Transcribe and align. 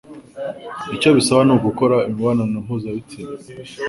Icyo 0.95 1.09
bisaba 1.17 1.41
ni 1.45 1.51
ugukora 1.55 1.95
imibonano 2.09 2.57
mpuzabitsina 2.65 3.33